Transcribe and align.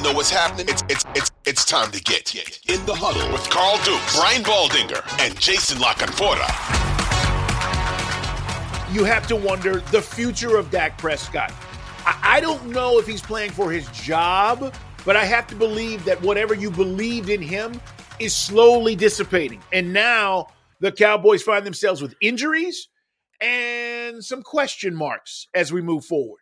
You 0.00 0.06
know 0.06 0.12
what's 0.14 0.30
happening, 0.30 0.66
it's 0.66 0.82
it's 0.88 1.04
it's 1.14 1.30
it's 1.44 1.62
time 1.62 1.90
to 1.90 2.00
get 2.00 2.34
in 2.34 2.86
the 2.86 2.94
huddle 2.94 3.30
with 3.34 3.42
Carl 3.50 3.76
Duke, 3.84 4.00
Brian 4.14 4.42
Baldinger, 4.42 5.04
and 5.20 5.38
Jason 5.38 5.78
La 5.78 5.92
Canfora. 5.92 6.48
you 8.94 9.04
have 9.04 9.26
to 9.26 9.36
wonder 9.36 9.80
the 9.92 10.00
future 10.00 10.56
of 10.56 10.70
Dak 10.70 10.96
Prescott. 10.96 11.52
I, 12.06 12.18
I 12.22 12.40
don't 12.40 12.68
know 12.68 12.98
if 12.98 13.06
he's 13.06 13.20
playing 13.20 13.50
for 13.50 13.70
his 13.70 13.86
job, 13.88 14.74
but 15.04 15.16
I 15.16 15.26
have 15.26 15.46
to 15.48 15.54
believe 15.54 16.02
that 16.06 16.22
whatever 16.22 16.54
you 16.54 16.70
believed 16.70 17.28
in 17.28 17.42
him 17.42 17.78
is 18.18 18.32
slowly 18.32 18.96
dissipating. 18.96 19.60
And 19.70 19.92
now 19.92 20.46
the 20.80 20.92
Cowboys 20.92 21.42
find 21.42 21.66
themselves 21.66 22.00
with 22.00 22.14
injuries 22.22 22.88
and 23.42 24.24
some 24.24 24.40
question 24.40 24.94
marks 24.94 25.46
as 25.54 25.74
we 25.74 25.82
move 25.82 26.06
forward. 26.06 26.40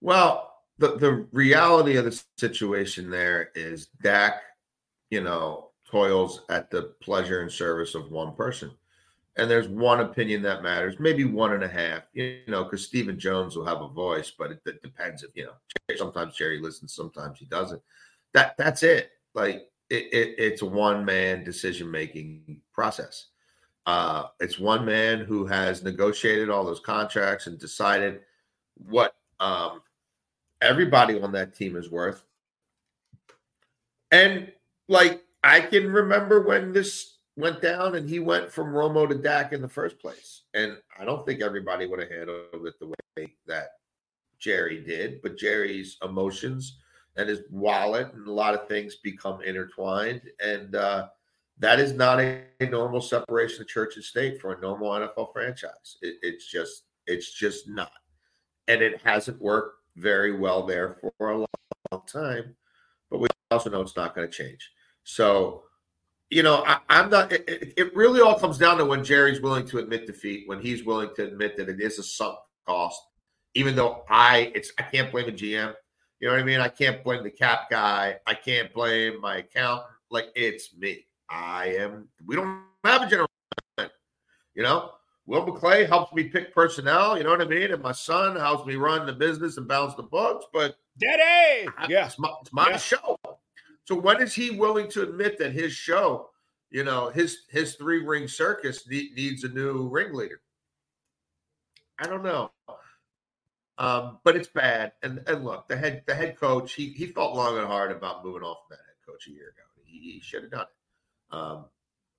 Well, 0.00 0.52
the 0.78 0.96
the 0.96 1.26
reality 1.32 1.96
of 1.96 2.04
the 2.04 2.22
situation 2.36 3.10
there 3.10 3.50
is 3.54 3.86
Dak, 4.02 4.42
you 5.10 5.22
know, 5.22 5.70
toils 5.90 6.42
at 6.48 6.70
the 6.70 6.94
pleasure 7.00 7.40
and 7.42 7.50
service 7.50 7.94
of 7.94 8.10
one 8.10 8.34
person. 8.34 8.70
And 9.36 9.48
there's 9.48 9.68
one 9.68 10.00
opinion 10.00 10.42
that 10.42 10.64
matters, 10.64 10.98
maybe 10.98 11.24
one 11.24 11.52
and 11.52 11.62
a 11.62 11.68
half, 11.68 12.02
you 12.12 12.40
know, 12.48 12.64
because 12.64 12.84
Stephen 12.84 13.20
Jones 13.20 13.54
will 13.54 13.64
have 13.64 13.80
a 13.80 13.88
voice, 13.88 14.32
but 14.36 14.50
it, 14.50 14.60
it 14.66 14.82
depends 14.82 15.22
if, 15.22 15.30
you 15.36 15.46
know, 15.46 15.52
sometimes 15.96 16.34
Jerry 16.34 16.60
listens, 16.60 16.92
sometimes 16.92 17.38
he 17.38 17.44
doesn't. 17.44 17.80
That 18.34 18.56
that's 18.58 18.82
it. 18.82 19.12
Like 19.34 19.68
it, 19.90 20.12
it 20.12 20.34
it's 20.38 20.62
a 20.62 20.66
one 20.66 21.04
man 21.04 21.44
decision 21.44 21.90
making 21.90 22.60
process. 22.72 23.26
Uh, 23.86 24.24
it's 24.40 24.58
one 24.58 24.84
man 24.84 25.20
who 25.20 25.46
has 25.46 25.82
negotiated 25.82 26.50
all 26.50 26.64
those 26.64 26.80
contracts 26.80 27.46
and 27.46 27.58
decided 27.58 28.20
what 28.74 29.14
um, 29.40 29.80
everybody 30.60 31.20
on 31.20 31.32
that 31.32 31.54
team 31.54 31.76
is 31.76 31.90
worth. 31.90 32.24
And 34.10 34.52
like 34.88 35.22
I 35.44 35.60
can 35.60 35.92
remember 35.92 36.42
when 36.42 36.72
this 36.72 37.18
went 37.36 37.62
down 37.62 37.94
and 37.94 38.08
he 38.08 38.18
went 38.18 38.50
from 38.50 38.72
Romo 38.72 39.08
to 39.08 39.14
Dak 39.14 39.52
in 39.52 39.62
the 39.62 39.68
first 39.68 39.98
place. 40.00 40.42
And 40.54 40.76
I 40.98 41.04
don't 41.04 41.24
think 41.24 41.40
everybody 41.40 41.86
would 41.86 42.00
have 42.00 42.10
handled 42.10 42.66
it 42.66 42.78
the 42.80 42.88
way 42.88 43.34
that 43.46 43.68
Jerry 44.38 44.82
did, 44.82 45.22
but 45.22 45.38
Jerry's 45.38 45.96
emotions 46.02 46.78
and 47.16 47.28
his 47.28 47.42
wallet 47.50 48.12
and 48.12 48.26
a 48.26 48.32
lot 48.32 48.54
of 48.54 48.66
things 48.66 48.96
become 48.96 49.40
intertwined. 49.42 50.22
And 50.44 50.74
uh, 50.74 51.08
that 51.58 51.78
is 51.78 51.92
not 51.92 52.18
a, 52.18 52.42
a 52.60 52.66
normal 52.66 53.00
separation 53.00 53.62
of 53.62 53.68
church 53.68 53.96
and 53.96 54.04
state 54.04 54.40
for 54.40 54.52
a 54.52 54.60
normal 54.60 54.90
NFL 54.90 55.32
franchise. 55.32 55.96
It, 56.02 56.16
it's 56.22 56.46
just, 56.46 56.84
it's 57.06 57.32
just 57.32 57.68
not. 57.68 57.92
And 58.66 58.82
it 58.82 59.00
hasn't 59.02 59.40
worked 59.40 59.77
very 59.98 60.32
well 60.38 60.64
there 60.66 60.98
for 61.18 61.30
a 61.30 61.36
long, 61.38 61.46
long 61.92 62.02
time. 62.06 62.54
But 63.10 63.18
we 63.18 63.28
also 63.50 63.70
know 63.70 63.80
it's 63.80 63.96
not 63.96 64.14
going 64.14 64.30
to 64.30 64.32
change. 64.32 64.70
So, 65.04 65.62
you 66.30 66.42
know, 66.42 66.62
I, 66.66 66.78
I'm 66.88 67.10
not. 67.10 67.32
It, 67.32 67.48
it- 67.48 67.74
it 67.76 67.96
really 67.96 68.20
all 68.20 68.38
comes 68.38 68.58
down 68.58 68.76
to 68.78 68.84
when 68.84 69.04
Jerry's 69.04 69.40
willing 69.40 69.66
to 69.68 69.78
admit 69.78 70.06
defeat, 70.06 70.48
when 70.48 70.60
he's 70.60 70.84
willing 70.84 71.10
to 71.16 71.24
admit 71.26 71.56
that 71.56 71.68
it 71.68 71.80
is 71.80 71.98
a 71.98 72.02
sunk 72.02 72.38
cost. 72.66 73.00
Even 73.54 73.74
though 73.74 74.04
I, 74.10 74.52
it's 74.54 74.72
I 74.78 74.82
can't 74.82 75.10
blame 75.10 75.26
the 75.26 75.32
GM. 75.32 75.74
You 76.20 76.28
know 76.28 76.34
what 76.34 76.40
I 76.40 76.44
mean? 76.44 76.60
I 76.60 76.68
can't 76.68 77.02
blame 77.02 77.22
the 77.22 77.30
cap 77.30 77.70
guy. 77.70 78.16
I 78.26 78.34
can't 78.34 78.72
blame 78.74 79.20
my 79.20 79.38
accountant. 79.38 79.86
Like 80.10 80.26
it's 80.34 80.74
me. 80.76 81.06
I 81.30 81.76
am. 81.78 82.08
We 82.26 82.36
don't 82.36 82.62
have 82.84 83.02
a 83.02 83.06
general. 83.08 83.28
You 84.54 84.64
know, 84.64 84.90
Will 85.28 85.44
McClay 85.44 85.86
helps 85.86 86.14
me 86.14 86.24
pick 86.24 86.54
personnel. 86.54 87.18
You 87.18 87.24
know 87.24 87.28
what 87.28 87.42
I 87.42 87.44
mean? 87.44 87.70
And 87.70 87.82
my 87.82 87.92
son 87.92 88.34
helps 88.34 88.66
me 88.66 88.76
run 88.76 89.04
the 89.04 89.12
business 89.12 89.58
and 89.58 89.68
balance 89.68 89.94
the 89.94 90.02
books. 90.02 90.46
But 90.54 90.78
Daddy! 90.98 91.68
Yeah. 91.86 92.06
it's 92.06 92.18
my, 92.18 92.32
it's 92.40 92.50
my 92.50 92.70
Yeah. 92.70 92.76
show. 92.78 93.18
So 93.84 93.94
when 93.94 94.22
is 94.22 94.34
he 94.34 94.52
willing 94.52 94.88
to 94.92 95.02
admit 95.02 95.38
that 95.38 95.52
his 95.52 95.74
show, 95.74 96.30
you 96.70 96.82
know, 96.82 97.10
his 97.10 97.40
his 97.50 97.74
three 97.74 98.02
ring 98.02 98.26
circus 98.26 98.88
ne- 98.88 99.10
needs 99.14 99.44
a 99.44 99.48
new 99.48 99.88
ringleader? 99.88 100.40
I 101.98 102.06
don't 102.06 102.22
know. 102.22 102.50
Um, 103.76 104.20
but 104.24 104.34
it's 104.34 104.48
bad. 104.48 104.92
And 105.02 105.22
and 105.26 105.44
look, 105.44 105.68
the 105.68 105.76
head 105.76 106.04
the 106.06 106.14
head 106.14 106.38
coach, 106.38 106.72
he 106.72 106.88
he 106.94 107.06
felt 107.06 107.36
long 107.36 107.58
and 107.58 107.66
hard 107.66 107.92
about 107.92 108.24
moving 108.24 108.42
off 108.42 108.60
of 108.64 108.70
that 108.70 108.82
head 108.86 108.96
coach 109.06 109.26
a 109.26 109.30
year 109.30 109.48
ago. 109.50 109.62
He, 109.84 110.12
he 110.12 110.20
should 110.20 110.42
have 110.44 110.52
done 110.52 110.62
it. 110.62 111.34
Um, 111.36 111.66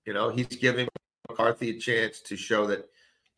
you 0.05 0.13
know, 0.13 0.29
he's 0.29 0.45
giving 0.45 0.87
McCarthy 1.27 1.71
a 1.71 1.79
chance 1.79 2.21
to 2.21 2.37
show 2.37 2.67
that 2.67 2.87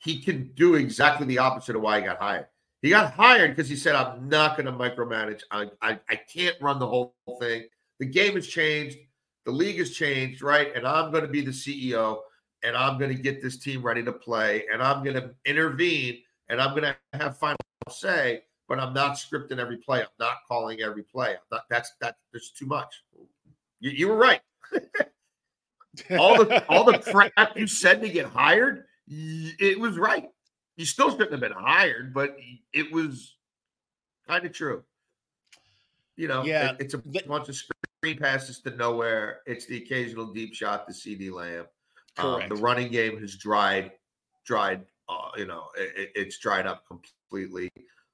he 0.04 0.20
can 0.20 0.52
do 0.56 0.76
exactly 0.76 1.28
the 1.28 1.38
opposite 1.38 1.76
of 1.76 1.82
why 1.82 2.00
he 2.00 2.06
got 2.06 2.18
hired. 2.18 2.48
He 2.82 2.90
got 2.90 3.14
hired 3.14 3.56
because 3.56 3.70
he 3.70 3.76
said, 3.76 3.96
I'm 3.96 4.28
not 4.28 4.58
going 4.58 4.66
to 4.66 4.72
micromanage. 4.72 5.42
I, 5.52 5.68
I, 5.82 6.00
I 6.10 6.16
can't 6.16 6.56
run 6.60 6.80
the 6.80 6.88
whole 6.88 7.14
thing. 7.40 7.66
The 8.00 8.08
game 8.08 8.34
has 8.34 8.48
changed. 8.48 8.98
The 9.46 9.52
league 9.52 9.78
has 9.78 9.92
changed, 9.92 10.42
right? 10.42 10.76
And 10.76 10.88
I'm 10.88 11.12
going 11.12 11.24
to 11.24 11.30
be 11.30 11.42
the 11.42 11.52
CEO 11.52 12.20
and 12.64 12.76
I'm 12.76 12.98
going 12.98 13.16
to 13.16 13.22
get 13.22 13.42
this 13.42 13.58
team 13.58 13.84
ready 13.84 14.04
to 14.04 14.12
play 14.12 14.66
and 14.72 14.82
I'm 14.82 15.04
going 15.04 15.16
to 15.16 15.32
intervene 15.46 16.20
and 16.50 16.60
I'm 16.60 16.72
going 16.72 16.84
to 16.84 16.96
have 17.14 17.38
final 17.38 17.58
say, 17.90 18.44
but 18.68 18.80
I'm 18.80 18.94
not 18.94 19.18
scripting 19.18 19.60
every 19.60 19.78
play. 19.78 20.02
I'm 20.02 20.08
not 20.20 20.38
calling 20.48 20.82
every 20.82 21.04
play. 21.04 21.32
I'm 21.32 21.38
not, 21.52 21.64
that's 21.70 21.92
that. 22.02 22.16
There's 22.32 22.52
too 22.52 22.66
much. 22.66 23.04
You, 23.80 23.92
you 23.92 24.08
were 24.08 24.16
right. 24.16 24.42
all 26.18 26.44
the 26.44 26.66
all 26.70 26.84
the 26.84 27.00
crap 27.00 27.58
you 27.58 27.68
said 27.68 28.02
to 28.02 28.10
get 28.10 28.26
hired, 28.26 28.86
it 29.12 29.80
was 29.80 29.98
right. 29.98 30.30
You 30.78 30.86
still 30.86 31.12
shouldn't 31.12 31.32
have 31.32 31.42
been 31.42 31.52
hired, 31.52 32.14
but 32.14 32.38
it 32.74 32.92
was 32.92 33.36
kind 34.28 34.46
of 34.46 34.54
true. 34.54 34.84
You 36.16 36.28
know, 36.28 36.44
Yeah, 36.44 36.72
it- 36.74 36.82
it's 36.82 36.94
a 36.94 36.98
bunch 37.00 37.50
of 37.50 37.56
screen 37.56 38.18
passes 38.18 38.60
to 38.62 38.72
nowhere. 38.72 39.42
It's 39.46 39.66
the 39.66 39.78
occasional 39.84 40.32
deep 40.34 40.54
shot 40.54 40.88
to 40.88 40.94
CeeDee 40.94 41.32
Lamb. 41.32 41.68
Um, 42.18 42.50
the 42.50 42.56
running 42.56 42.92
game 42.92 43.20
has 43.20 43.36
dried, 43.38 43.92
dried. 44.46 44.86
Uh, 45.10 45.30
you 45.36 45.46
know, 45.46 45.70
it, 45.76 46.12
it's 46.16 46.38
dried 46.40 46.66
up 46.68 46.86
completely. 46.88 47.70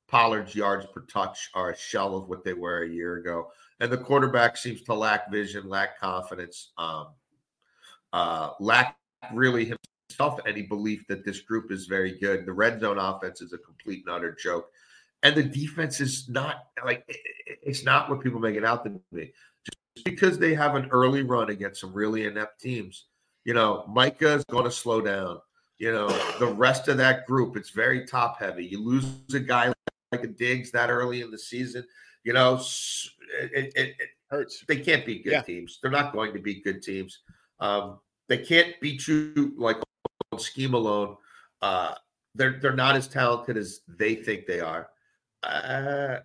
Pollard's 0.08 0.56
yards 0.56 0.86
per 0.94 1.02
touch 1.02 1.50
are 1.54 1.72
a 1.72 1.78
shell 1.78 2.16
of 2.16 2.28
what 2.30 2.44
they 2.44 2.54
were 2.54 2.84
a 2.84 2.90
year 2.90 3.18
ago, 3.18 3.52
and 3.80 3.92
the 3.92 3.98
quarterback 3.98 4.56
seems 4.58 4.82
to 4.84 4.94
lack 4.94 5.30
vision, 5.32 5.68
lack 5.68 6.00
confidence, 6.00 6.72
um, 6.78 7.14
uh, 8.14 8.54
lack 8.60 8.98
really 9.34 9.66
himself 10.18 10.40
any 10.48 10.64
belief 10.64 11.06
that 11.08 11.26
this 11.26 11.42
group 11.42 11.72
is 11.72 11.86
very 11.86 12.18
good. 12.20 12.46
The 12.46 12.54
red 12.54 12.80
zone 12.80 12.98
offense 12.98 13.42
is 13.42 13.54
a 13.54 13.58
complete 13.58 14.04
and 14.06 14.16
utter 14.16 14.36
joke. 14.40 14.70
and 15.24 15.36
the 15.36 15.44
defense 15.44 16.00
is 16.00 16.30
not 16.30 16.68
like 16.86 17.04
it's 17.64 17.84
not 17.84 18.10
what 18.10 18.22
people 18.22 18.40
make 18.40 18.56
it 18.56 18.64
out 18.64 18.84
to 18.84 19.00
be. 19.14 19.34
Just 19.66 20.06
because 20.06 20.38
they 20.38 20.54
have 20.54 20.76
an 20.76 20.88
early 20.92 21.24
run 21.24 21.50
against 21.50 21.82
some 21.82 21.94
really 21.94 22.26
inept 22.26 22.62
teams, 22.62 23.06
you 23.46 23.54
know, 23.54 23.84
Micah 23.88 24.36
is 24.36 24.44
going 24.46 24.66
to 24.66 24.72
slow 24.72 25.02
down. 25.02 25.40
You 25.80 25.92
know, 25.92 26.08
the 26.40 26.48
rest 26.48 26.88
of 26.88 26.98
that 26.98 27.26
group, 27.26 27.56
it's 27.56 27.70
very 27.70 28.06
top 28.06 28.40
heavy. 28.40 28.66
You 28.66 28.84
lose 28.84 29.06
a 29.34 29.40
guy 29.40 29.74
like 30.12 30.24
a 30.24 30.28
Diggs 30.28 30.72
that 30.72 30.90
early 30.90 31.22
in 31.22 31.30
the 31.30 31.38
season, 31.38 31.84
you 32.24 32.34
know, 32.34 32.60
it, 33.40 33.74
it, 33.76 33.96
it 34.00 34.10
hurts. 34.30 34.64
They 34.68 34.78
can't 34.78 35.06
be 35.06 35.20
good 35.20 35.34
yeah. 35.34 35.42
teams. 35.42 35.80
They're 35.82 35.92
not 35.92 36.14
going 36.14 36.34
to 36.34 36.40
be 36.40 36.62
good 36.62 36.82
teams. 36.82 37.20
Um, 37.60 38.00
they 38.28 38.38
can't 38.40 38.74
beat 38.82 39.08
you 39.08 39.54
like 39.58 39.78
scheme 40.38 40.74
alone. 40.74 41.18
Uh, 41.62 41.96
they're 42.36 42.60
they're 42.62 42.76
not 42.76 42.96
as 42.96 43.08
talented 43.08 43.58
as 43.58 43.82
they 43.88 44.16
think 44.16 44.46
they 44.46 44.60
are. 44.60 44.90
Uh, 45.44 46.18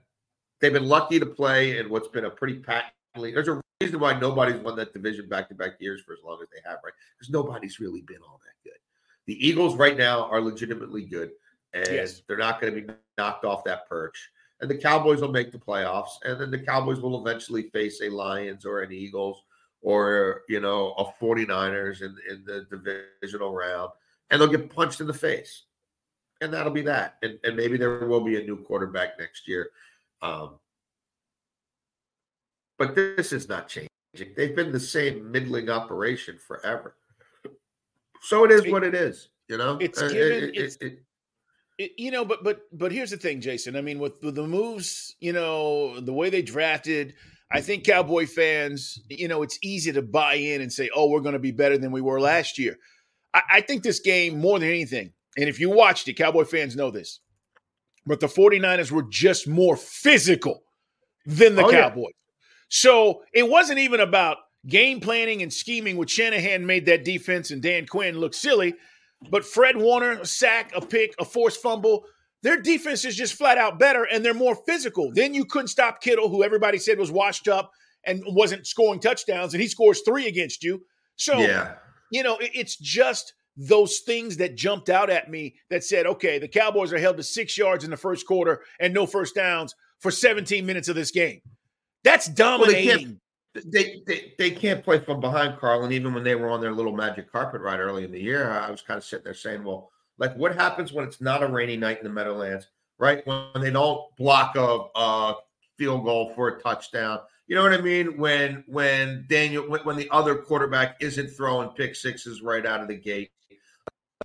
they've 0.61 0.73
been 0.73 0.89
lucky 0.89 1.19
to 1.19 1.27
play 1.27 1.79
in 1.79 1.89
what's 1.89 2.09
been 2.09 2.25
a 2.25 2.31
pretty 2.31 2.57
patently. 2.57 3.33
There's 3.33 3.49
a 3.49 3.61
reason 3.81 4.01
why 4.01 4.19
nobody's 4.19 4.57
won 4.57 4.77
that 4.77 4.93
division 4.93 5.29
back 5.29 5.49
to 5.49 5.55
back 5.55 5.81
years 5.81 6.03
for 6.03 6.13
as 6.13 6.21
long 6.25 6.39
as 6.43 6.49
they 6.51 6.69
have, 6.69 6.79
right? 6.85 6.93
Because 7.19 7.31
nobody's 7.31 7.81
really 7.81 8.03
been 8.03 8.23
all 8.23 8.41
that 8.45 8.69
good. 8.69 8.79
The 9.27 9.47
Eagles 9.47 9.77
right 9.77 9.97
now 9.97 10.25
are 10.31 10.41
legitimately 10.41 11.05
good, 11.07 11.33
and 11.73 11.89
yes. 11.89 12.23
they're 12.27 12.39
not 12.39 12.61
going 12.61 12.75
to 12.75 12.81
be 12.83 12.95
knocked 13.19 13.45
off 13.45 13.65
that 13.65 13.89
perch. 13.89 14.31
And 14.61 14.71
the 14.71 14.77
Cowboys 14.77 15.21
will 15.21 15.33
make 15.33 15.51
the 15.51 15.59
playoffs, 15.59 16.19
and 16.25 16.41
then 16.41 16.51
the 16.51 16.59
Cowboys 16.59 17.01
will 17.01 17.21
eventually 17.21 17.71
face 17.71 18.01
a 18.01 18.09
Lions 18.09 18.65
or 18.65 18.81
an 18.83 18.93
Eagles 18.93 19.43
or 19.83 20.43
you 20.49 20.61
know 20.61 20.95
a 20.97 21.05
49ers 21.23 22.03
in, 22.03 22.17
in 22.31 22.45
the 22.45 22.67
divisional 23.21 23.53
round, 23.53 23.91
and 24.33 24.41
they'll 24.41 24.49
get 24.49 24.75
punched 24.75 25.01
in 25.01 25.07
the 25.07 25.15
face 25.15 25.67
and 26.43 26.53
that'll 26.53 26.73
be 26.73 26.83
that. 26.83 27.17
And, 27.23 27.39
and 27.45 27.57
maybe 27.57 27.79
there 27.79 28.07
will 28.07 28.21
be 28.21 28.41
a 28.41 28.45
new 28.45 28.57
quarterback 28.57 29.19
next 29.19 29.47
year. 29.47 29.71
Um, 30.21 30.57
but 32.79 32.97
this 32.97 33.33
is 33.33 33.49
not 33.49 33.69
changing. 33.69 33.89
They've 34.37 34.55
been 34.55 34.73
the 34.73 34.81
same 34.81 35.31
middling 35.31 35.71
operation 35.71 36.39
forever. 36.45 36.97
So 38.23 38.45
it 38.45 38.51
is 38.51 38.71
what 38.71 38.83
it 38.83 38.95
is. 38.95 39.29
You 39.49 39.57
know, 39.57 39.79
it's 39.81 40.03
uh, 40.03 40.09
given. 40.09 40.45
It, 40.45 40.57
it's, 40.57 40.77
it, 40.77 41.03
it, 41.79 41.93
you 41.97 42.11
know, 42.11 42.25
but 42.25 42.45
but 42.45 42.63
but 42.73 42.93
here's 42.93 43.11
the 43.11 43.17
thing, 43.17 43.41
Jason. 43.41 43.77
I 43.77 43.81
mean, 43.81 43.99
with, 43.99 44.13
with 44.23 44.35
the 44.35 44.47
moves, 44.47 45.17
you 45.21 45.33
know, 45.33 45.99
the 46.01 46.13
way 46.13 46.31
they 46.31 46.43
drafted, 46.43 47.15
I 47.51 47.61
think 47.61 47.85
Cowboy 47.85 48.27
fans, 48.27 49.01
you 49.09 49.29
know, 49.29 49.43
it's 49.43 49.59
easy 49.63 49.93
to 49.93 50.03
buy 50.03 50.35
in 50.35 50.61
and 50.61 50.73
say, 50.73 50.89
"Oh, 50.95 51.09
we're 51.09 51.21
going 51.21 51.33
to 51.33 51.39
be 51.39 51.51
better 51.51 51.79
than 51.79 51.91
we 51.91 52.01
were 52.01 52.21
last 52.21 52.59
year." 52.59 52.79
I, 53.35 53.43
I 53.51 53.61
think 53.61 53.83
this 53.83 54.01
game, 54.01 54.39
more 54.41 54.59
than 54.59 54.69
anything, 54.69 55.13
and 55.37 55.49
if 55.49 55.59
you 55.61 55.71
watched 55.71 56.09
it, 56.09 56.15
Cowboy 56.15 56.45
fans 56.45 56.77
know 56.77 56.91
this, 56.91 57.21
but 58.07 58.21
the 58.21 58.27
49ers 58.27 58.91
were 58.91 59.05
just 59.09 59.49
more 59.49 59.77
physical 59.77 60.63
than 61.25 61.55
the 61.55 61.65
oh, 61.65 61.71
Cowboys. 61.71 62.05
Yeah. 62.07 62.19
So 62.69 63.23
it 63.33 63.49
wasn't 63.49 63.79
even 63.79 64.01
about 64.01 64.39
game 64.67 65.01
planning 65.01 65.43
and 65.43 65.53
scheming, 65.53 65.97
which 65.97 66.11
Shanahan 66.11 66.67
made 66.67 66.87
that 66.87 67.05
defense 67.05 67.51
and 67.51 67.63
Dan 67.63 67.87
Quinn 67.87 68.19
look 68.19 68.35
silly. 68.35 68.75
But 69.31 69.45
Fred 69.45 69.77
Warner, 69.77 70.13
a 70.13 70.27
sack, 70.27 70.73
a 70.75 70.81
pick, 70.81 71.15
a 71.19 71.25
forced 71.25 71.63
fumble, 71.63 72.05
their 72.43 72.61
defense 72.61 73.05
is 73.05 73.15
just 73.15 73.35
flat 73.35 73.57
out 73.57 73.79
better 73.79 74.05
and 74.05 74.25
they're 74.25 74.35
more 74.35 74.57
physical. 74.67 75.13
Then 75.13 75.33
you 75.33 75.45
couldn't 75.45 75.69
stop 75.69 76.01
Kittle, 76.01 76.29
who 76.29 76.43
everybody 76.43 76.79
said 76.79 76.99
was 76.99 77.13
washed 77.13 77.47
up 77.47 77.71
and 78.05 78.23
wasn't 78.27 78.67
scoring 78.67 78.99
touchdowns, 78.99 79.55
and 79.55 79.63
he 79.63 79.69
scores 79.69 80.03
three 80.05 80.27
against 80.27 80.65
you. 80.65 80.83
So, 81.15 81.39
yeah. 81.39 81.75
You 82.13 82.23
know, 82.23 82.37
it's 82.41 82.77
just 82.77 83.33
those 83.57 84.01
things 84.01 84.37
that 84.37 84.55
jumped 84.55 84.91
out 84.91 85.11
at 85.11 85.31
me 85.31 85.55
that 85.71 85.83
said, 85.83 86.07
okay, 86.07 86.39
the 86.39 86.47
Cowboys 86.47 86.93
are 86.93 86.99
held 86.99 87.17
to 87.17 87.23
six 87.23 87.57
yards 87.57 87.85
in 87.85 87.91
the 87.91 87.97
first 87.97 88.27
quarter 88.27 88.63
and 88.81 88.93
no 88.93 89.07
first 89.07 89.35
downs 89.35 89.75
for 89.99 90.11
17 90.11 90.65
minutes 90.65 90.89
of 90.89 90.95
this 90.95 91.11
game. 91.11 91.41
That's 92.05 92.29
dominating. 92.29 93.19
Well, 93.55 93.63
they, 93.65 93.85
can't, 93.85 94.05
they, 94.07 94.15
they, 94.15 94.33
they 94.39 94.51
can't 94.51 94.85
play 94.85 95.01
from 95.01 95.21
behind, 95.21 95.59
Carl. 95.59 95.85
And 95.85 95.93
even 95.93 96.13
when 96.13 96.23
they 96.23 96.35
were 96.35 96.51
on 96.51 96.61
their 96.61 96.73
little 96.73 96.95
magic 96.95 97.33
carpet 97.33 97.63
ride 97.63 97.81
early 97.81 98.05
in 98.05 98.13
the 98.13 98.21
year, 98.21 98.51
I 98.51 98.71
was 98.71 98.83
kind 98.83 98.99
of 98.99 99.05
sitting 99.05 99.25
there 99.25 99.35
saying, 99.35 99.65
well, 99.65 99.91
like 100.19 100.37
what 100.37 100.55
happens 100.55 100.93
when 100.93 101.07
it's 101.07 101.21
not 101.23 101.43
a 101.43 101.47
rainy 101.47 101.79
night 101.79 101.99
in 101.99 102.05
the 102.05 102.11
Meadowlands, 102.11 102.69
right? 102.99 103.27
When 103.27 103.63
they 103.63 103.71
don't 103.71 104.15
block 104.17 104.55
a, 104.57 104.85
a 104.95 105.35
field 105.79 106.05
goal 106.05 106.33
for 106.35 106.49
a 106.49 106.61
touchdown. 106.61 107.21
You 107.53 107.59
know 107.59 107.65
what 107.65 107.75
I 107.75 107.83
mean? 107.83 108.17
When 108.17 108.65
when 108.67 109.27
Daniel 109.29 109.69
when, 109.69 109.83
when 109.83 109.97
the 109.99 110.09
other 110.09 110.37
quarterback 110.37 110.97
isn't 111.03 111.29
throwing 111.29 111.69
pick 111.69 111.95
sixes 111.95 112.41
right 112.41 112.65
out 112.65 112.81
of 112.81 112.89
the 112.89 112.97
gate 112.97 113.31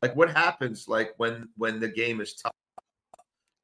like 0.01 0.15
what 0.15 0.29
happens 0.29 0.87
like 0.87 1.13
when 1.17 1.49
when 1.57 1.81
the 1.81 1.89
game 1.89 2.21
is 2.21 2.35
tough, 2.35 2.53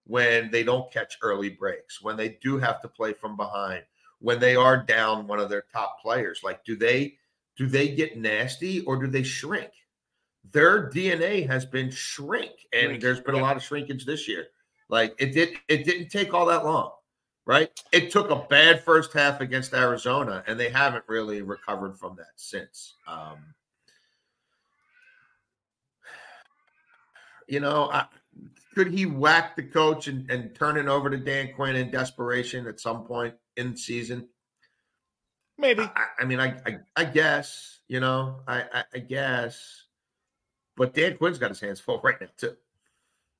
when 0.06 0.51
they 0.51 0.63
don't 0.65 0.92
catch 0.92 1.18
early 1.21 1.48
breaks, 1.48 2.01
when 2.01 2.18
they 2.18 2.38
do 2.44 2.57
have 2.57 2.81
to 2.81 2.89
play 2.89 3.13
from 3.13 3.38
behind, 3.38 3.83
when 4.19 4.38
they 4.38 4.57
are 4.57 4.83
down 4.83 5.27
one 5.27 5.39
of 5.39 5.48
their 5.48 5.63
top 5.71 6.01
players. 6.01 6.42
Like 6.44 6.65
do 6.65 6.75
they 6.75 7.15
do 7.56 7.65
they 7.65 7.88
get 7.88 8.18
nasty 8.18 8.81
or 8.81 8.98
do 8.98 9.07
they 9.07 9.24
shrink? 9.24 9.71
Their 10.51 10.89
DNA 10.89 11.48
has 11.48 11.65
been 11.65 11.89
shrink, 11.89 12.68
and 12.74 13.01
there's 13.01 13.21
been 13.21 13.36
a 13.36 13.42
lot 13.42 13.56
of 13.56 13.63
shrinkage 13.63 14.06
this 14.06 14.27
year. 14.27 14.48
Like 14.89 15.15
it 15.19 15.31
did 15.31 15.56
it 15.69 15.86
didn't 15.86 16.10
take 16.10 16.33
all 16.33 16.48
that 16.48 16.65
long 16.65 16.92
right? 17.45 17.69
It 17.92 18.12
took 18.12 18.30
a 18.30 18.36
bad 18.36 18.84
first 18.84 19.13
half 19.13 19.42
against 19.42 19.74
Arizona, 19.74 20.44
and 20.48 20.60
they 20.60 20.69
haven't 20.69 21.04
really 21.07 21.42
recovered 21.42 21.98
from 21.98 22.16
that 22.18 22.34
since. 22.36 22.95
Um, 23.07 23.54
You 27.48 27.60
know, 27.60 27.90
I, 27.92 28.06
could 28.74 28.92
he 28.92 29.06
whack 29.06 29.56
the 29.56 29.63
coach 29.63 30.07
and, 30.07 30.30
and 30.31 30.56
turn 30.56 30.78
it 30.78 30.88
over 30.88 31.10
to 31.10 31.18
Dan 31.18 31.54
Quinn 31.54 31.75
in 31.75 31.92
desperation 31.92 32.68
at 32.68 32.80
some 32.80 33.04
point 33.04 33.36
in 33.57 33.75
season? 33.75 34.28
Maybe. 35.57 35.84
I, 35.84 36.06
I 36.19 36.25
mean, 36.25 36.39
I, 36.39 36.56
I, 36.66 36.78
I 36.96 37.06
guess 37.06 37.80
you 37.88 38.00
know, 38.00 38.39
I, 38.48 38.84
I, 38.94 39.00
guess, 39.00 39.84
but 40.75 40.96
Dan 40.96 41.18
Quinn's 41.18 41.38
got 41.38 41.50
his 41.50 41.60
hands 41.60 41.80
full 41.80 42.00
right 42.04 42.19
now 42.19 42.28
too. 42.38 42.56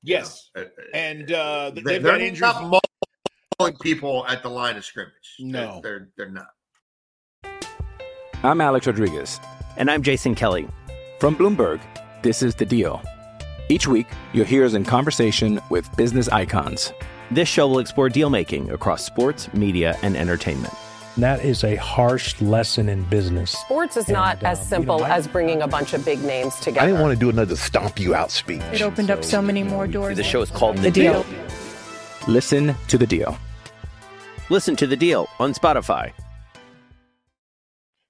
Yes, 0.02 0.50
you 0.54 0.62
know, 0.62 0.68
uh, 0.68 0.70
uh, 0.70 0.96
and 0.96 1.32
uh, 1.32 1.70
they've 1.74 1.84
they're 1.84 2.00
got 2.00 2.20
injuries. 2.20 2.80
Not 3.60 3.66
mauling 3.66 3.78
people 3.78 4.26
at 4.26 4.42
the 4.42 4.48
line 4.48 4.76
of 4.76 4.84
scrimmage. 4.84 5.36
No, 5.38 5.80
they're, 5.82 6.08
they're 6.16 6.26
they're 6.26 6.30
not. 6.30 7.66
I'm 8.42 8.60
Alex 8.60 8.86
Rodriguez, 8.86 9.40
and 9.76 9.90
I'm 9.90 10.02
Jason 10.02 10.34
Kelly 10.34 10.68
from 11.20 11.36
Bloomberg. 11.36 11.80
This 12.22 12.42
is 12.42 12.54
the 12.54 12.64
Deal. 12.64 13.02
Each 13.68 13.86
week, 13.86 14.06
you'll 14.32 14.44
hear 14.44 14.64
us 14.64 14.74
in 14.74 14.84
conversation 14.84 15.60
with 15.70 15.94
business 15.96 16.28
icons. 16.28 16.92
This 17.30 17.48
show 17.48 17.68
will 17.68 17.78
explore 17.78 18.08
deal 18.08 18.28
making 18.28 18.70
across 18.70 19.04
sports, 19.04 19.52
media, 19.54 19.96
and 20.02 20.16
entertainment. 20.16 20.74
That 21.16 21.44
is 21.44 21.62
a 21.62 21.76
harsh 21.76 22.40
lesson 22.40 22.88
in 22.88 23.04
business. 23.04 23.52
Sports 23.52 23.96
is 23.96 24.06
and, 24.06 24.14
not 24.14 24.42
as 24.42 24.58
um, 24.58 24.64
simple 24.66 24.96
you 24.96 25.02
know, 25.04 25.08
as 25.12 25.28
bringing 25.28 25.62
a 25.62 25.68
bunch 25.68 25.94
of 25.94 26.04
big 26.04 26.22
names 26.24 26.56
together. 26.56 26.80
I 26.80 26.86
didn't 26.86 27.00
want 27.00 27.14
to 27.14 27.20
do 27.20 27.30
another 27.30 27.54
stomp 27.56 28.00
you 28.00 28.14
out 28.14 28.32
speech. 28.32 28.62
It 28.72 28.82
opened 28.82 29.08
so, 29.08 29.14
up 29.14 29.24
so 29.24 29.40
many 29.40 29.62
more 29.62 29.86
doors. 29.86 30.16
The 30.16 30.24
show 30.24 30.42
is 30.42 30.50
called 30.50 30.78
The, 30.78 30.82
the 30.82 30.90
deal. 30.90 31.22
deal. 31.22 31.48
Listen 32.26 32.74
to 32.88 32.98
the 32.98 33.06
deal. 33.06 33.36
Listen 34.50 34.76
to 34.76 34.86
the 34.86 34.96
deal 34.96 35.28
on 35.38 35.54
Spotify 35.54 36.12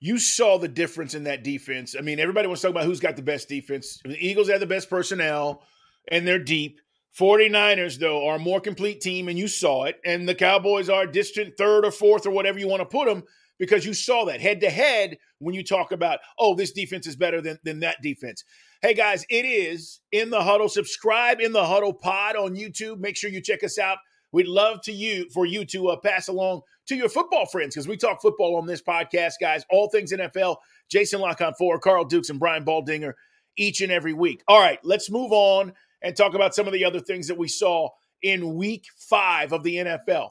you 0.04 0.18
saw 0.18 0.58
the 0.58 0.68
difference 0.68 1.14
in 1.14 1.24
that 1.24 1.42
defense. 1.42 1.96
I 1.98 2.02
mean, 2.02 2.20
everybody 2.20 2.46
wants 2.46 2.60
to 2.60 2.66
talk 2.66 2.74
about 2.74 2.84
who's 2.84 3.00
got 3.00 3.16
the 3.16 3.22
best 3.22 3.48
defense. 3.48 4.00
The 4.04 4.18
Eagles 4.18 4.50
have 4.50 4.60
the 4.60 4.66
best 4.66 4.90
personnel 4.90 5.62
and 6.08 6.28
they're 6.28 6.38
deep. 6.38 6.78
49ers, 7.18 7.98
though, 7.98 8.28
are 8.28 8.36
a 8.36 8.40
more 8.40 8.60
complete 8.60 9.00
team, 9.00 9.28
and 9.28 9.38
you 9.38 9.48
saw 9.48 9.84
it. 9.84 9.98
And 10.04 10.28
the 10.28 10.34
Cowboys 10.34 10.90
are 10.90 11.06
distant 11.06 11.56
third 11.56 11.86
or 11.86 11.90
fourth 11.90 12.26
or 12.26 12.32
whatever 12.32 12.58
you 12.58 12.68
want 12.68 12.80
to 12.80 12.86
put 12.86 13.06
them 13.06 13.22
because 13.58 13.86
you 13.86 13.94
saw 13.94 14.26
that 14.26 14.42
head 14.42 14.60
to 14.60 14.68
head 14.68 15.16
when 15.38 15.54
you 15.54 15.64
talk 15.64 15.90
about, 15.90 16.18
oh, 16.38 16.54
this 16.54 16.72
defense 16.72 17.06
is 17.06 17.16
better 17.16 17.40
than, 17.40 17.58
than 17.64 17.80
that 17.80 18.02
defense. 18.02 18.44
Hey, 18.84 18.92
guys, 18.92 19.24
it 19.30 19.46
is 19.46 20.00
in 20.12 20.28
the 20.28 20.42
huddle. 20.42 20.68
Subscribe 20.68 21.40
in 21.40 21.52
the 21.52 21.64
huddle 21.64 21.94
pod 21.94 22.36
on 22.36 22.54
YouTube. 22.54 22.98
Make 22.98 23.16
sure 23.16 23.30
you 23.30 23.40
check 23.40 23.64
us 23.64 23.78
out. 23.78 23.96
We'd 24.30 24.46
love 24.46 24.82
to 24.82 24.92
you 24.92 25.26
for 25.30 25.46
you 25.46 25.64
to 25.64 25.88
uh, 25.88 25.96
pass 25.96 26.28
along 26.28 26.60
to 26.88 26.94
your 26.94 27.08
football 27.08 27.46
friends 27.46 27.74
because 27.74 27.88
we 27.88 27.96
talk 27.96 28.20
football 28.20 28.56
on 28.56 28.66
this 28.66 28.82
podcast, 28.82 29.36
guys. 29.40 29.64
All 29.70 29.88
things 29.88 30.12
NFL. 30.12 30.56
Jason 30.90 31.22
La 31.22 31.32
Canfora, 31.32 31.80
Carl 31.80 32.04
Dukes, 32.04 32.28
and 32.28 32.38
Brian 32.38 32.62
Baldinger 32.62 33.14
each 33.56 33.80
and 33.80 33.90
every 33.90 34.12
week. 34.12 34.42
All 34.48 34.60
right, 34.60 34.78
let's 34.84 35.10
move 35.10 35.32
on 35.32 35.72
and 36.02 36.14
talk 36.14 36.34
about 36.34 36.54
some 36.54 36.66
of 36.66 36.74
the 36.74 36.84
other 36.84 37.00
things 37.00 37.26
that 37.28 37.38
we 37.38 37.48
saw 37.48 37.88
in 38.20 38.54
week 38.54 38.84
five 38.98 39.54
of 39.54 39.62
the 39.62 39.76
NFL. 39.76 40.28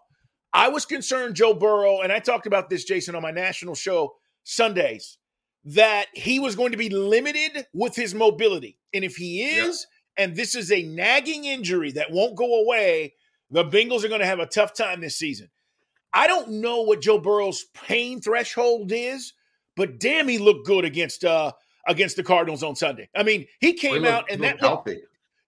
I 0.53 0.69
was 0.69 0.85
concerned, 0.85 1.33
Joe 1.33 1.55
Burrow, 1.55 2.01
and 2.01 2.11
I 2.11 2.19
talked 2.19 2.45
about 2.45 2.69
this, 2.69 2.83
Jason, 2.83 3.15
on 3.15 3.23
my 3.23 3.31
national 3.31 3.73
show 3.73 4.13
Sundays, 4.43 5.17
that 5.65 6.07
he 6.13 6.39
was 6.39 6.55
going 6.55 6.71
to 6.71 6.77
be 6.77 6.89
limited 6.89 7.67
with 7.73 7.95
his 7.95 8.13
mobility. 8.13 8.77
And 8.93 9.03
if 9.03 9.15
he 9.15 9.43
is, 9.43 9.87
yeah. 10.17 10.25
and 10.25 10.35
this 10.35 10.55
is 10.55 10.71
a 10.71 10.83
nagging 10.83 11.45
injury 11.45 11.91
that 11.93 12.11
won't 12.11 12.35
go 12.35 12.61
away, 12.61 13.13
the 13.49 13.63
Bengals 13.63 14.03
are 14.03 14.09
going 14.09 14.19
to 14.19 14.25
have 14.27 14.39
a 14.39 14.45
tough 14.45 14.73
time 14.73 15.01
this 15.01 15.17
season. 15.17 15.49
I 16.13 16.27
don't 16.27 16.61
know 16.61 16.81
what 16.81 17.01
Joe 17.01 17.17
Burrow's 17.17 17.65
pain 17.73 18.21
threshold 18.21 18.91
is, 18.93 19.33
but 19.75 19.99
damn, 19.99 20.27
he 20.27 20.37
looked 20.37 20.67
good 20.67 20.85
against 20.85 21.25
uh 21.25 21.53
against 21.87 22.15
the 22.15 22.23
Cardinals 22.23 22.63
on 22.63 22.75
Sunday. 22.75 23.09
I 23.15 23.23
mean, 23.23 23.47
he 23.59 23.73
came 23.73 24.01
well, 24.01 24.01
he 24.01 24.07
looked, 24.07 24.15
out 24.15 24.31
and 24.31 24.43
that 24.43 24.61
looked, 24.61 24.89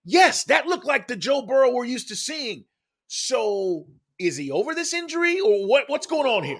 yes, 0.03 0.43
that 0.45 0.65
looked 0.65 0.85
like 0.85 1.07
the 1.07 1.15
Joe 1.15 1.43
Burrow 1.43 1.71
we're 1.71 1.85
used 1.85 2.07
to 2.09 2.15
seeing. 2.15 2.65
So 3.07 3.85
is 4.17 4.37
he 4.37 4.51
over 4.51 4.73
this 4.73 4.93
injury 4.93 5.39
or 5.39 5.67
what? 5.67 5.85
What's 5.87 6.07
going 6.07 6.27
on 6.27 6.43
here? 6.43 6.59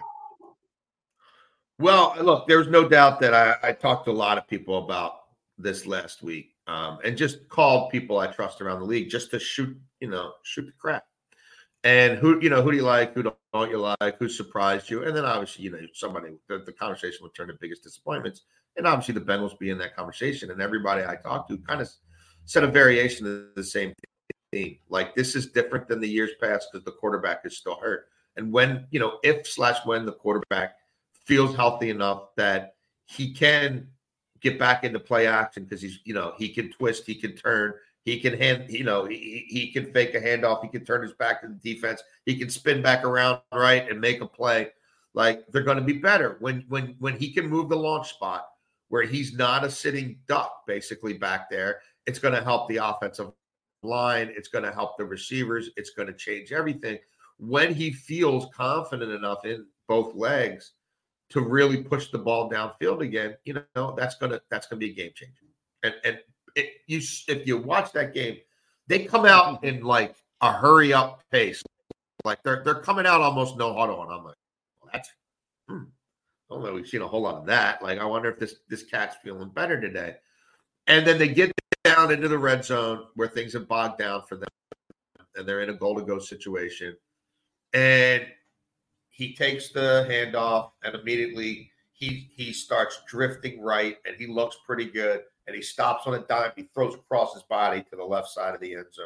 Well, 1.78 2.16
look, 2.22 2.48
there's 2.48 2.68
no 2.68 2.88
doubt 2.88 3.20
that 3.20 3.34
I, 3.34 3.56
I 3.62 3.72
talked 3.74 4.06
to 4.06 4.12
a 4.12 4.14
lot 4.14 4.38
of 4.38 4.48
people 4.48 4.84
about 4.84 5.24
this 5.58 5.86
last 5.86 6.24
week, 6.24 6.56
um, 6.68 7.00
and 7.04 7.18
just 7.18 7.50
called 7.50 7.92
people 7.92 8.18
I 8.18 8.28
trust 8.28 8.62
around 8.62 8.80
the 8.80 8.86
league 8.86 9.10
just 9.10 9.30
to 9.32 9.40
shoot, 9.40 9.78
you 10.00 10.10
know, 10.10 10.34
shoot 10.44 10.66
the 10.66 10.72
crap. 10.78 11.04
And 11.84 12.18
who, 12.18 12.42
you 12.42 12.50
know, 12.50 12.62
who 12.62 12.72
do 12.72 12.78
you 12.78 12.84
like? 12.84 13.14
Who 13.14 13.24
don't 13.24 13.70
you 13.70 13.78
like? 13.78 14.18
Who 14.18 14.28
surprised 14.28 14.90
you? 14.90 15.04
And 15.04 15.16
then 15.16 15.26
obviously, 15.26 15.66
you 15.66 15.72
know, 15.72 15.80
somebody 15.94 16.30
the, 16.48 16.60
the 16.66 16.72
conversation 16.72 17.20
would 17.22 17.36
turn 17.36 17.50
to 17.50 17.54
biggest 17.60 17.84
disappointments. 17.84 18.42
And 18.78 18.88
obviously, 18.88 19.14
the 19.14 19.22
Bengals 19.22 19.58
be 19.60 19.70
in 19.70 19.78
that 19.78 19.96
conversation. 19.96 20.52
And 20.52 20.62
everybody 20.62 21.04
I 21.04 21.16
talked 21.16 21.50
to 21.50 21.58
kind 21.60 21.82
of 21.82 21.90
said 22.46 22.64
a 22.64 22.68
variation 22.68 23.28
of 23.28 23.56
the 23.56 23.64
same 23.64 23.94
thing. 24.52 24.80
Like 24.90 25.14
this 25.14 25.36
is 25.36 25.48
different 25.48 25.88
than 25.88 26.00
the 26.00 26.10
years 26.10 26.32
past 26.42 26.70
because 26.72 26.86
the 26.86 26.92
quarterback 26.92 27.42
is 27.44 27.58
still 27.58 27.76
hurt. 27.76 28.08
And 28.38 28.52
when 28.52 28.88
you 28.92 29.00
know, 29.00 29.20
if 29.24 29.46
slash 29.46 29.78
when 29.86 30.06
the 30.06 30.14
quarterback 30.14 30.78
feels 31.26 31.56
healthy 31.56 31.90
enough 31.90 32.36
that 32.38 32.76
he 33.06 33.34
can 33.34 33.88
get 34.42 34.60
back 34.60 34.84
into 34.84 35.00
play 35.00 35.28
action 35.28 35.64
because 35.64 35.82
he's, 35.82 36.00
you 36.04 36.14
know, 36.14 36.34
he 36.38 36.50
can 36.50 36.72
twist, 36.72 37.06
he 37.06 37.16
can 37.16 37.36
turn, 37.36 37.74
he 38.04 38.20
can 38.20 38.38
hand, 38.38 38.66
you 38.70 38.84
know, 38.84 39.06
he, 39.06 39.46
he 39.48 39.72
can 39.72 39.92
fake 39.92 40.14
a 40.14 40.22
handoff, 40.22 40.62
he 40.62 40.70
can 40.70 40.86
turn 40.86 41.02
his 41.02 41.14
back 41.14 41.42
to 41.42 41.48
the 41.48 41.56
defense, 41.56 42.02
he 42.26 42.38
can 42.38 42.50
spin 42.50 42.82
back 42.82 43.04
around 43.04 43.40
right 43.54 43.90
and 43.90 44.00
make 44.00 44.22
a 44.22 44.26
play. 44.28 44.70
Like 45.14 45.48
they're 45.48 45.64
going 45.64 45.78
to 45.78 45.84
be 45.84 45.94
better 45.94 46.36
when 46.40 46.66
when 46.68 46.96
when 47.00 47.18
he 47.18 47.32
can 47.32 47.48
move 47.48 47.70
the 47.70 47.78
launch 47.78 48.10
spot 48.10 48.46
where 48.90 49.04
he's 49.04 49.34
not 49.34 49.64
a 49.64 49.72
sitting 49.72 50.20
duck 50.28 50.66
basically 50.68 51.14
back 51.14 51.50
there. 51.50 51.80
It's 52.06 52.20
going 52.20 52.36
to 52.36 52.44
help 52.44 52.70
the 52.70 52.78
offensive 52.78 53.32
line. 53.82 54.32
It's 54.36 54.50
going 54.50 54.66
to 54.66 54.72
help 54.72 54.98
the 54.98 55.06
receivers. 55.06 55.70
It's 55.78 55.92
going 55.92 56.08
to 56.08 56.14
change 56.14 56.52
everything. 56.52 57.00
When 57.38 57.74
he 57.74 57.92
feels 57.92 58.48
confident 58.54 59.12
enough 59.12 59.46
in 59.46 59.66
both 59.88 60.14
legs 60.16 60.74
to 61.30 61.42
really 61.42 61.84
push 61.84 62.10
the 62.12 62.18
ball 62.18 62.50
downfield 62.50 63.02
again, 63.02 63.36
you 63.44 63.62
know, 63.76 63.94
that's 63.98 64.16
gonna 64.16 64.40
that's 64.50 64.68
gonna 64.68 64.80
be 64.80 64.92
a 64.92 64.94
game 64.94 65.12
changer. 65.16 65.34
And 65.84 65.96
and 66.04 66.20
it, 66.56 66.74
you 66.88 67.00
if 67.28 67.48
you 67.48 67.58
watch 67.58 67.92
that 67.94 68.14
game, 68.14 68.38
they 68.88 69.06
come 69.06 69.26
out 69.26 69.64
in 69.64 69.84
like 69.84 70.16
a 70.42 70.52
hurry 70.52 70.94
up 70.94 71.22
pace, 71.32 71.64
like 72.24 72.42
they're 72.44 72.64
they're 72.64 72.82
coming 72.82 73.06
out 73.06 73.22
almost 73.22 73.58
no 73.58 73.74
huddle, 73.74 74.02
and 74.04 74.12
I'm 74.12 74.24
like, 74.24 74.36
well, 74.82 74.90
that's. 74.94 75.10
Hmm. 75.70 75.84
I 76.50 76.54
don't 76.54 76.64
know. 76.64 76.74
We've 76.74 76.88
seen 76.88 77.02
a 77.02 77.08
whole 77.08 77.24
lot 77.24 77.36
of 77.36 77.48
that. 77.48 77.82
Like, 77.82 77.98
I 77.98 78.06
wonder 78.06 78.30
if 78.30 78.40
this 78.40 78.56
this 78.70 78.84
cat's 78.84 79.16
feeling 79.24 79.50
better 79.50 79.82
today. 79.82 80.18
And 80.88 81.06
then 81.06 81.18
they 81.18 81.28
get 81.28 81.52
down 81.84 82.12
into 82.12 82.28
the 82.28 82.38
red 82.38 82.64
zone 82.64 83.06
where 83.16 83.28
things 83.28 83.54
have 83.54 83.68
bogged 83.68 83.98
down 83.98 84.22
for 84.28 84.36
them, 84.36 84.48
and 85.36 85.48
they're 85.48 85.62
in 85.62 85.72
a 85.72 85.74
goal 85.74 85.96
to 85.96 86.04
go 86.04 86.20
situation. 86.20 86.96
And 87.74 88.28
he 89.16 89.34
takes 89.34 89.70
the 89.70 90.06
handoff 90.10 90.72
and 90.84 90.94
immediately 90.94 91.72
he 91.94 92.30
he 92.36 92.52
starts 92.52 93.02
drifting 93.08 93.62
right 93.62 93.98
and 94.06 94.18
he 94.18 94.28
looks 94.28 94.58
pretty 94.66 94.86
good 94.86 95.22
and 95.48 95.56
he 95.56 95.62
stops 95.62 96.06
on 96.06 96.16
a 96.16 96.20
dime. 96.20 96.52
He 96.58 96.70
throws 96.74 96.96
across 96.96 97.34
his 97.34 97.44
body 97.44 97.86
to 97.90 97.96
the 97.96 98.04
left 98.04 98.28
side 98.28 98.54
of 98.54 98.60
the 98.60 98.74
end 98.76 98.88
zone 98.92 99.06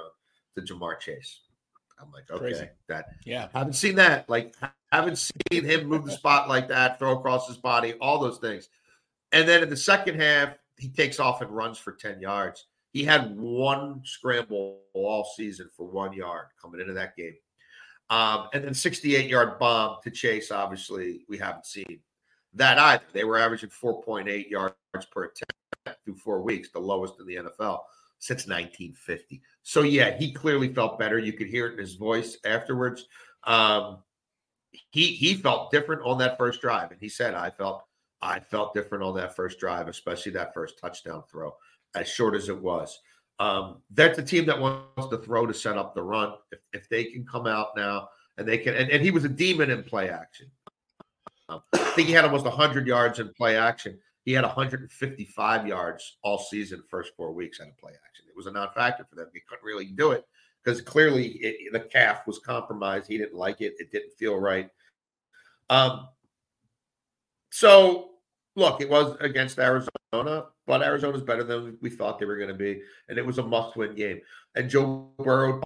to 0.55 0.61
Ja'Marr 0.61 0.99
Chase. 0.99 1.41
I'm 2.01 2.11
like, 2.11 2.23
okay, 2.31 2.39
Crazy. 2.39 2.69
that 2.87 3.05
yeah, 3.23 3.49
haven't 3.53 3.73
seen 3.73 3.95
that. 3.95 4.27
Like, 4.29 4.55
haven't 4.91 5.17
seen 5.17 5.63
him 5.63 5.85
move 5.85 6.05
the 6.05 6.11
spot 6.11 6.49
like 6.49 6.67
that, 6.69 6.97
throw 6.97 7.19
across 7.19 7.47
his 7.47 7.57
body, 7.57 7.93
all 8.01 8.19
those 8.19 8.39
things. 8.39 8.69
And 9.31 9.47
then 9.47 9.61
in 9.61 9.69
the 9.69 9.77
second 9.77 10.19
half, 10.19 10.55
he 10.77 10.89
takes 10.89 11.19
off 11.19 11.41
and 11.41 11.51
runs 11.51 11.77
for 11.77 11.91
10 11.91 12.19
yards. 12.19 12.65
He 12.93 13.03
had 13.03 13.37
one 13.37 14.01
scramble 14.05 14.79
all 14.93 15.29
season 15.35 15.69
for 15.75 15.85
one 15.85 16.13
yard 16.13 16.47
coming 16.59 16.81
into 16.81 16.93
that 16.93 17.15
game. 17.15 17.35
Um, 18.09 18.47
and 18.53 18.63
then 18.63 18.73
68 18.73 19.29
yard 19.29 19.59
bomb 19.59 19.97
to 20.03 20.11
Chase. 20.11 20.51
Obviously, 20.51 21.25
we 21.29 21.37
haven't 21.37 21.65
seen 21.65 21.99
that 22.53 22.79
either. 22.79 23.03
They 23.13 23.23
were 23.23 23.37
averaging 23.37 23.69
4.8 23.69 24.49
yards 24.49 24.75
per 25.11 25.25
attempt 25.25 26.03
through 26.03 26.15
four 26.15 26.41
weeks, 26.41 26.69
the 26.71 26.79
lowest 26.79 27.19
in 27.19 27.27
the 27.27 27.35
NFL 27.35 27.81
since 28.19 28.47
1950. 28.47 29.41
So 29.63 29.81
yeah, 29.81 30.17
he 30.17 30.31
clearly 30.31 30.73
felt 30.73 30.99
better. 30.99 31.17
You 31.17 31.33
could 31.33 31.47
hear 31.47 31.67
it 31.67 31.73
in 31.73 31.79
his 31.79 31.95
voice 31.95 32.37
afterwards. 32.45 33.05
Um, 33.45 33.99
he 34.91 35.07
he 35.07 35.33
felt 35.35 35.71
different 35.71 36.03
on 36.03 36.17
that 36.19 36.37
first 36.37 36.61
drive, 36.61 36.91
and 36.91 36.99
he 36.99 37.09
said, 37.09 37.33
"I 37.33 37.49
felt 37.49 37.83
I 38.21 38.39
felt 38.39 38.73
different 38.73 39.03
on 39.03 39.15
that 39.15 39.35
first 39.35 39.59
drive, 39.59 39.87
especially 39.87 40.33
that 40.33 40.53
first 40.53 40.77
touchdown 40.79 41.23
throw, 41.29 41.55
as 41.95 42.07
short 42.07 42.35
as 42.35 42.49
it 42.49 42.61
was." 42.61 42.99
Um, 43.39 43.77
that's 43.91 44.19
a 44.19 44.23
team 44.23 44.45
that 44.47 44.59
wants 44.59 45.07
to 45.09 45.17
throw 45.17 45.45
to 45.45 45.53
set 45.53 45.77
up 45.77 45.95
the 45.95 46.03
run. 46.03 46.33
If, 46.51 46.59
if 46.73 46.89
they 46.89 47.05
can 47.05 47.25
come 47.25 47.47
out 47.47 47.69
now 47.75 48.09
and 48.37 48.47
they 48.47 48.57
can, 48.57 48.75
and, 48.75 48.89
and 48.89 49.01
he 49.01 49.11
was 49.11 49.23
a 49.23 49.29
demon 49.29 49.69
in 49.69 49.83
play 49.83 50.09
action. 50.09 50.51
Um, 51.47 51.61
I 51.73 51.77
think 51.77 52.07
he 52.07 52.13
had 52.13 52.25
almost 52.25 52.45
100 52.45 52.85
yards 52.85 53.19
in 53.19 53.33
play 53.33 53.57
action. 53.57 53.97
He 54.25 54.33
had 54.33 54.43
155 54.43 55.67
yards 55.67 56.17
all 56.21 56.37
season, 56.37 56.83
first 56.89 57.13
four 57.15 57.31
weeks 57.31 57.59
out 57.61 57.69
of 57.69 57.77
play 57.77 57.93
action. 57.93 58.25
It 58.29 58.35
was 58.35 58.45
a 58.45 58.51
non-factor 58.51 59.07
for 59.09 59.15
them. 59.15 59.27
He 59.33 59.39
couldn't 59.47 59.65
really 59.65 59.85
do 59.85 60.11
it 60.11 60.25
because 60.63 60.81
clearly 60.81 61.29
it, 61.41 61.71
the 61.71 61.79
calf 61.79 62.27
was 62.27 62.39
compromised. 62.39 63.07
He 63.07 63.17
didn't 63.17 63.35
like 63.35 63.61
it. 63.61 63.73
It 63.79 63.91
didn't 63.91 64.13
feel 64.13 64.37
right. 64.37 64.69
Um, 65.69 66.09
so 67.49 68.11
look, 68.55 68.81
it 68.81 68.89
was 68.89 69.15
against 69.19 69.57
Arizona, 69.57 69.89
but 70.11 70.83
Arizona's 70.83 71.21
better 71.21 71.43
than 71.43 71.77
we 71.81 71.89
thought 71.89 72.19
they 72.19 72.25
were 72.25 72.37
going 72.37 72.49
to 72.49 72.55
be, 72.55 72.81
and 73.07 73.17
it 73.17 73.25
was 73.25 73.37
a 73.37 73.43
must-win 73.43 73.95
game. 73.95 74.19
And 74.55 74.69
Joe 74.69 75.11
Burrow 75.17 75.61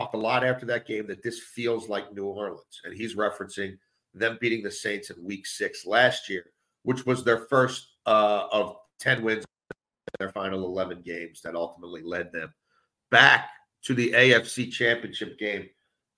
talked 0.00 0.14
a 0.14 0.18
lot 0.18 0.44
after 0.44 0.66
that 0.66 0.86
game 0.86 1.06
that 1.06 1.22
this 1.22 1.40
feels 1.40 1.88
like 1.88 2.12
New 2.12 2.26
Orleans, 2.26 2.80
and 2.84 2.94
he's 2.94 3.14
referencing 3.14 3.78
them 4.14 4.38
beating 4.40 4.62
the 4.62 4.70
Saints 4.70 5.10
in 5.10 5.22
Week 5.24 5.46
Six 5.46 5.86
last 5.86 6.28
year, 6.28 6.44
which 6.82 7.06
was 7.06 7.22
their 7.22 7.46
first 7.46 7.88
uh, 8.06 8.46
of 8.50 8.76
ten 8.98 9.22
wins 9.22 9.44
in 9.44 9.76
their 10.18 10.32
final 10.32 10.64
eleven 10.64 11.00
games 11.02 11.40
that 11.42 11.54
ultimately 11.54 12.02
led 12.02 12.32
them 12.32 12.52
back 13.10 13.50
to 13.84 13.94
the 13.94 14.12
AFC 14.12 14.70
Championship 14.72 15.38
game. 15.38 15.68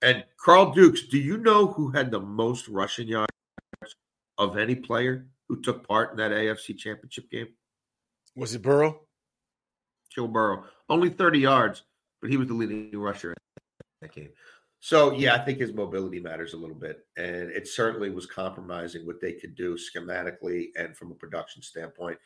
And 0.01 0.23
Carl 0.37 0.71
Dukes, 0.71 1.07
do 1.07 1.17
you 1.17 1.37
know 1.37 1.67
who 1.67 1.89
had 1.91 2.09
the 2.09 2.21
most 2.21 2.67
rushing 2.69 3.07
yards 3.07 3.33
of 4.37 4.57
any 4.57 4.75
player 4.75 5.27
who 5.49 5.61
took 5.61 5.85
part 5.85 6.11
in 6.11 6.17
that 6.17 6.31
AFC 6.31 6.77
championship 6.77 7.29
game? 7.29 7.47
Was 8.39 8.55
it 8.55 8.61
Burrow? 8.61 9.01
Joe 10.09 10.27
Burrow. 10.27 10.63
Only 10.87 11.09
30 11.09 11.39
yards, 11.39 11.83
but 12.21 12.29
he 12.29 12.37
was 12.37 12.47
the 12.47 12.53
leading 12.53 12.97
rusher 12.97 13.31
in 13.31 13.37
that 14.01 14.13
game. 14.13 14.29
So, 14.79 15.11
yeah, 15.11 15.35
I 15.35 15.39
think 15.39 15.59
his 15.59 15.73
mobility 15.73 16.19
matters 16.19 16.53
a 16.53 16.57
little 16.57 16.75
bit. 16.75 17.05
And 17.17 17.51
it 17.51 17.67
certainly 17.67 18.09
was 18.09 18.25
compromising 18.25 19.05
what 19.05 19.19
they 19.19 19.33
could 19.33 19.55
do 19.55 19.77
schematically 19.77 20.67
and 20.77 20.95
from 20.95 21.11
a 21.11 21.15
production 21.15 21.61
standpoint. 21.61 22.17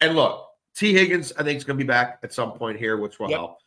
And 0.00 0.14
look, 0.14 0.46
Tee 0.76 0.92
Higgins, 0.92 1.32
I 1.36 1.42
think, 1.42 1.56
is 1.56 1.64
going 1.64 1.78
to 1.78 1.84
be 1.84 1.88
back 1.88 2.20
at 2.22 2.32
some 2.32 2.52
point 2.52 2.78
here, 2.78 2.96
which 2.96 3.18
will 3.18 3.30
yep. 3.30 3.38
help. 3.38 3.58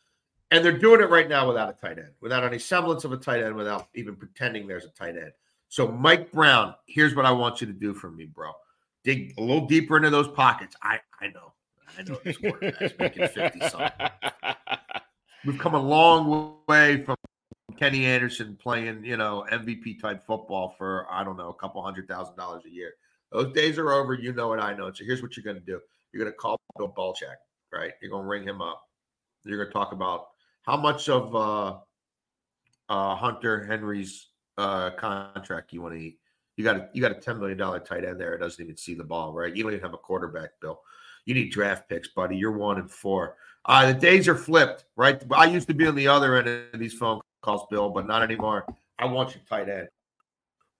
And 0.50 0.64
they're 0.64 0.78
doing 0.78 1.02
it 1.02 1.10
right 1.10 1.28
now 1.28 1.46
without 1.46 1.68
a 1.68 1.74
tight 1.74 1.98
end, 1.98 2.12
without 2.20 2.44
any 2.44 2.58
semblance 2.58 3.04
of 3.04 3.12
a 3.12 3.16
tight 3.16 3.42
end, 3.42 3.54
without 3.54 3.88
even 3.94 4.16
pretending 4.16 4.66
there's 4.66 4.86
a 4.86 4.90
tight 4.90 5.16
end. 5.16 5.32
So, 5.68 5.86
Mike 5.86 6.32
Brown, 6.32 6.74
here's 6.86 7.14
what 7.14 7.26
I 7.26 7.30
want 7.30 7.60
you 7.60 7.66
to 7.66 7.72
do 7.72 7.92
for 7.92 8.10
me, 8.10 8.24
bro 8.24 8.52
dig 9.04 9.34
a 9.38 9.40
little 9.40 9.66
deeper 9.66 9.96
into 9.96 10.10
those 10.10 10.28
pockets. 10.28 10.76
I 10.82 11.00
I 11.20 11.28
know. 11.28 11.52
I 11.98 12.02
know 12.02 12.18
this 12.24 12.36
quarterback's 12.36 12.94
making 12.98 13.28
50 13.28 13.60
something. 13.68 13.90
We've 15.44 15.58
come 15.58 15.74
a 15.74 15.80
long 15.80 16.56
way 16.68 17.02
from 17.04 17.16
Kenny 17.78 18.04
Anderson 18.04 18.58
playing, 18.60 19.04
you 19.04 19.16
know, 19.16 19.46
MVP 19.50 20.00
type 20.00 20.22
football 20.26 20.74
for 20.76 21.06
I 21.10 21.24
don't 21.24 21.36
know, 21.36 21.48
a 21.48 21.54
couple 21.54 21.82
hundred 21.82 22.08
thousand 22.08 22.36
dollars 22.36 22.64
a 22.66 22.70
year. 22.70 22.92
Those 23.32 23.52
days 23.54 23.78
are 23.78 23.92
over. 23.92 24.14
You 24.14 24.32
know 24.32 24.48
what 24.48 24.60
I 24.60 24.74
know. 24.74 24.92
So 24.92 25.04
here's 25.04 25.22
what 25.22 25.36
you're 25.36 25.44
going 25.44 25.56
to 25.56 25.64
do. 25.64 25.80
You're 26.12 26.22
going 26.22 26.32
to 26.32 26.36
call 26.36 26.60
Bill 26.76 26.92
Belichick, 26.96 27.36
right? 27.72 27.92
You're 28.02 28.10
going 28.10 28.24
to 28.24 28.28
ring 28.28 28.44
him 28.44 28.60
up. 28.60 28.82
You're 29.44 29.56
going 29.56 29.68
to 29.68 29.72
talk 29.72 29.92
about 29.92 30.26
how 30.62 30.76
much 30.76 31.08
of 31.08 31.34
uh, 31.34 31.78
uh, 32.88 33.14
Hunter 33.16 33.64
Henry's 33.64 34.28
uh, 34.58 34.90
contract 34.90 35.72
you 35.72 35.80
want 35.80 35.94
to 35.94 36.00
eat. 36.00 36.18
You 36.56 36.64
got 36.64 36.76
a 36.76 36.88
you 36.92 37.00
got 37.00 37.12
a 37.12 37.20
ten 37.20 37.38
million 37.38 37.56
dollar 37.56 37.80
tight 37.80 38.04
end 38.04 38.20
there. 38.20 38.34
It 38.34 38.40
doesn't 38.40 38.62
even 38.62 38.76
see 38.76 38.94
the 38.94 39.04
ball, 39.04 39.32
right? 39.32 39.54
You 39.54 39.62
don't 39.62 39.72
even 39.72 39.82
have 39.82 39.94
a 39.94 39.98
quarterback, 39.98 40.50
Bill. 40.60 40.80
You 41.30 41.34
need 41.34 41.52
draft 41.52 41.88
picks, 41.88 42.08
buddy. 42.08 42.36
You're 42.36 42.50
one 42.50 42.80
and 42.80 42.90
four. 42.90 43.36
Uh, 43.64 43.92
the 43.92 43.94
days 43.94 44.26
are 44.26 44.34
flipped, 44.34 44.86
right? 44.96 45.22
I 45.30 45.44
used 45.44 45.68
to 45.68 45.74
be 45.74 45.86
on 45.86 45.94
the 45.94 46.08
other 46.08 46.34
end 46.34 46.48
of 46.74 46.80
these 46.80 46.92
phone 46.92 47.20
calls, 47.40 47.68
Bill, 47.70 47.88
but 47.88 48.04
not 48.08 48.24
anymore. 48.24 48.66
I 48.98 49.04
want 49.04 49.36
your 49.36 49.44
tight 49.48 49.68
end. 49.68 49.86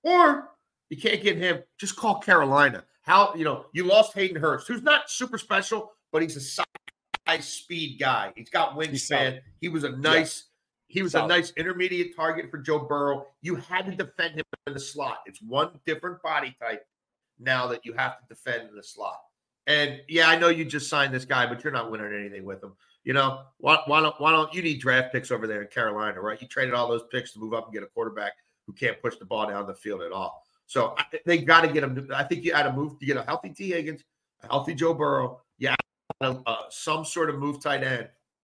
Or 0.03 0.49
you 0.89 0.97
can't 0.97 1.23
get 1.23 1.37
him. 1.37 1.63
Just 1.79 1.95
call 1.95 2.19
Carolina. 2.19 2.83
How 3.03 3.33
you 3.37 3.45
know 3.45 3.67
you 3.73 3.85
lost 3.85 4.13
Hayden 4.15 4.43
Hurst, 4.43 4.67
who's 4.67 4.83
not 4.83 5.09
super 5.09 5.39
special, 5.39 5.93
but 6.11 6.21
he's 6.21 6.35
a 6.35 6.41
size 6.41 6.67
speed 7.47 8.01
guy. 8.01 8.33
He's 8.35 8.51
got 8.51 8.75
wingspan. 8.75 9.39
He 9.61 9.69
was 9.69 9.85
a 9.85 9.91
nice 9.91 10.47
he 10.89 11.01
was 11.01 11.13
Solid. 11.13 11.27
a 11.27 11.29
nice 11.29 11.53
intermediate 11.59 12.17
target 12.17 12.51
for 12.51 12.59
Joe 12.59 12.81
Burrow. 12.81 13.27
You 13.41 13.55
had 13.55 13.87
to 13.87 13.93
defend 13.93 14.35
him 14.35 14.45
in 14.67 14.75
the 14.75 14.81
slot. 14.81 15.19
It's 15.27 15.41
one 15.41 15.79
different 15.87 16.21
body 16.23 16.57
type 16.61 16.85
now 17.39 17.69
that 17.69 17.87
you 17.87 17.93
have 17.93 18.19
to 18.19 18.25
defend 18.29 18.69
in 18.69 18.75
the 18.75 18.83
slot. 18.83 19.21
And 19.67 20.01
yeah, 20.09 20.29
I 20.29 20.39
know 20.39 20.49
you 20.49 20.65
just 20.65 20.89
signed 20.89 21.15
this 21.15 21.25
guy, 21.25 21.47
but 21.47 21.63
you're 21.63 21.73
not 21.73 21.91
winning 21.91 22.13
anything 22.13 22.45
with 22.45 22.63
him. 22.63 22.73
You 23.05 23.15
know, 23.15 23.43
why, 23.59 23.79
why 23.87 24.01
don't 24.01 24.15
why 24.21 24.33
don't 24.33 24.53
you 24.53 24.63
need 24.63 24.81
draft 24.81 25.13
picks 25.13 25.31
over 25.31 25.47
there 25.47 25.63
in 25.63 25.69
Carolina, 25.69 26.21
right? 26.21 26.41
You 26.41 26.49
traded 26.49 26.75
all 26.75 26.89
those 26.89 27.05
picks 27.11 27.33
to 27.33 27.39
move 27.39 27.55
up 27.55 27.67
and 27.67 27.75
get 27.75 27.83
a 27.83 27.87
quarterback 27.87 28.33
who 28.67 28.73
can't 28.73 29.01
push 29.01 29.17
the 29.17 29.25
ball 29.25 29.47
down 29.49 29.67
the 29.67 29.75
field 29.75 30.03
at 30.03 30.13
all. 30.13 30.45
So 30.67 30.95
I, 30.99 31.05
they 31.25 31.39
got 31.39 31.63
to 31.63 31.69
get 31.69 31.83
him. 31.83 32.09
I 32.15 32.25
think 32.25 32.45
you 32.45 32.53
had 32.53 32.65
to 32.65 32.73
move 32.73 32.99
to 32.99 33.07
get 33.07 33.17
a 33.17 33.23
healthy 33.23 33.51
Tee 33.51 33.71
Higgins, 33.71 34.05
a 34.43 34.49
healthy 34.49 34.75
Joe 34.75 34.95
Burrow. 34.95 35.41
Yeah, 35.59 35.77
uh, 36.21 36.37
some 36.69 37.05
sort 37.05 37.31
of 37.31 37.39
move 37.39 37.63
tight 37.63 37.83
end 37.83 38.09